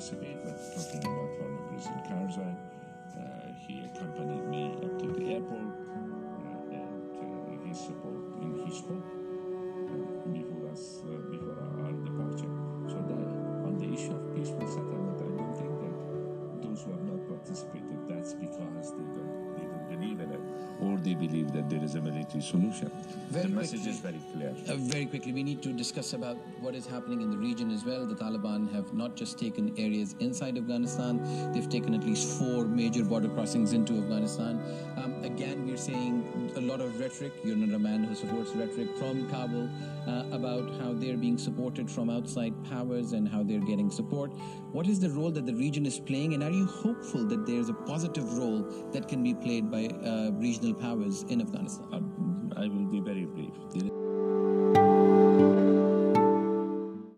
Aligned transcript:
participate, 0.00 0.42
but 0.42 0.56
talking 0.74 1.04
about 1.04 1.28
former 1.36 1.60
President 1.68 2.04
Karzai, 2.08 2.54
uh, 3.18 3.52
he 3.66 3.84
accompanied 3.84 4.48
me 4.48 4.72
up 4.82 4.98
to 4.98 5.06
the 5.12 5.34
airport 5.34 5.60
uh, 5.60 6.72
and 6.72 7.04
uh, 7.20 7.68
his 7.68 7.78
support 7.78 8.16
in 8.40 8.64
his 8.64 8.80
hope 8.80 9.19
they 21.04 21.14
believe 21.14 21.52
that 21.52 21.68
there 21.70 21.82
is 21.82 21.94
a 21.94 22.00
military 22.00 22.42
solution. 22.42 22.90
Very 23.28 23.46
the 23.48 23.54
message 23.54 23.82
quickly. 23.82 23.90
is 23.90 24.00
very 24.00 24.20
clear. 24.32 24.54
Uh, 24.68 24.76
very 24.78 25.06
quickly, 25.06 25.32
we 25.32 25.42
need 25.42 25.62
to 25.62 25.72
discuss 25.72 26.12
about 26.12 26.36
what 26.60 26.74
is 26.74 26.86
happening 26.86 27.20
in 27.20 27.30
the 27.30 27.36
region 27.36 27.70
as 27.70 27.84
well. 27.84 28.06
The 28.06 28.14
Taliban 28.14 28.72
have 28.72 28.92
not 28.92 29.16
just 29.16 29.38
taken 29.38 29.72
areas 29.78 30.14
inside 30.20 30.58
Afghanistan; 30.58 31.52
they've 31.52 31.68
taken 31.68 31.94
at 31.94 32.04
least 32.04 32.38
four 32.38 32.64
major 32.64 33.04
border 33.04 33.28
crossings 33.28 33.72
into 33.72 33.98
Afghanistan. 33.98 34.60
Um, 34.96 35.22
again, 35.22 35.66
we're 35.66 35.76
seeing 35.76 36.49
a 36.49 36.49
lot 36.70 36.80
of 36.80 37.00
rhetoric. 37.00 37.32
You're 37.42 37.56
not 37.56 37.74
a 37.74 37.78
man 37.78 38.04
who 38.04 38.14
supports 38.14 38.52
rhetoric 38.52 38.96
from 38.96 39.28
Kabul 39.28 39.68
uh, 40.06 40.24
about 40.30 40.70
how 40.80 40.92
they're 40.92 41.16
being 41.16 41.36
supported 41.36 41.90
from 41.90 42.08
outside 42.08 42.54
powers 42.70 43.12
and 43.12 43.28
how 43.28 43.42
they're 43.42 43.66
getting 43.72 43.90
support. 43.90 44.30
What 44.70 44.86
is 44.86 45.00
the 45.00 45.10
role 45.10 45.32
that 45.32 45.46
the 45.46 45.54
region 45.54 45.84
is 45.84 45.98
playing, 45.98 46.34
and 46.34 46.44
are 46.44 46.50
you 46.50 46.66
hopeful 46.66 47.24
that 47.26 47.44
there's 47.44 47.70
a 47.70 47.74
positive 47.74 48.38
role 48.38 48.62
that 48.92 49.08
can 49.08 49.20
be 49.20 49.34
played 49.34 49.68
by 49.68 49.86
uh, 49.86 50.30
regional 50.34 50.74
powers 50.74 51.24
in 51.24 51.40
Afghanistan? 51.40 52.52
I 52.56 52.68
will 52.68 52.86